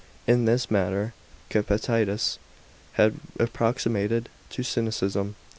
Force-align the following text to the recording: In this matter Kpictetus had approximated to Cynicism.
In 0.25 0.45
this 0.45 0.71
matter 0.71 1.13
Kpictetus 1.51 2.39
had 2.93 3.17
approximated 3.39 4.29
to 4.49 4.63
Cynicism. 4.63 5.35